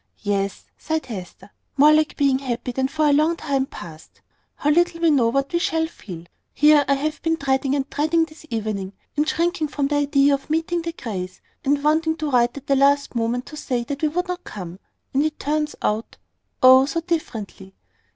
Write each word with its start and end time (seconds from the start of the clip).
"Yes," 0.23 0.65
sighed 0.79 1.05
Hester; 1.05 1.51
"more 1.77 1.93
like 1.93 2.17
being 2.17 2.39
happy 2.39 2.71
than 2.71 2.87
for 2.87 3.05
a 3.05 3.13
long 3.13 3.35
time 3.35 3.67
past. 3.67 4.21
How 4.55 4.71
little 4.71 4.99
we 4.99 5.11
know 5.11 5.29
what 5.29 5.53
we 5.53 5.59
shall 5.59 5.85
feel! 5.85 6.23
Here 6.55 6.83
have 6.87 6.87
I 6.89 7.13
been 7.21 7.35
dreading 7.35 7.75
and 7.75 7.87
dreading 7.87 8.25
this 8.25 8.43
evening, 8.49 8.93
and 9.15 9.29
shrinking 9.29 9.67
from 9.67 9.89
the 9.89 9.97
idea 9.97 10.33
of 10.33 10.49
meeting 10.49 10.81
the 10.81 10.91
Greys, 10.93 11.39
and 11.63 11.83
wanting 11.83 12.17
to 12.17 12.31
write 12.31 12.57
at 12.57 12.65
the 12.65 12.75
last 12.75 13.13
moment 13.13 13.45
to 13.45 13.55
say 13.57 13.83
that 13.83 14.01
we 14.01 14.07
would 14.07 14.27
not 14.27 14.43
come; 14.43 14.79
and 15.13 15.23
it 15.23 15.37
turns 15.37 15.75
out 15.83 16.17
Oh, 16.63 16.87
so 16.87 17.01
differently! 17.01 17.75